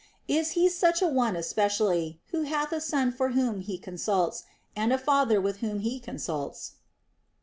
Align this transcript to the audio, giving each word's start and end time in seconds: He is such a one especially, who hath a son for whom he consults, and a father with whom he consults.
He 0.25 0.35
is 0.65 0.75
such 0.75 1.03
a 1.03 1.07
one 1.07 1.35
especially, 1.35 2.19
who 2.31 2.41
hath 2.41 2.71
a 2.71 2.81
son 2.81 3.11
for 3.11 3.33
whom 3.33 3.59
he 3.59 3.77
consults, 3.77 4.45
and 4.75 4.91
a 4.91 4.97
father 4.97 5.39
with 5.39 5.57
whom 5.57 5.81
he 5.81 5.99
consults. 5.99 6.71